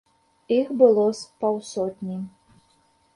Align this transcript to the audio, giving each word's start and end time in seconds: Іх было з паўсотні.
Іх 0.55 0.69
было 0.79 1.03
з 1.19 1.45
паўсотні. 1.45 2.17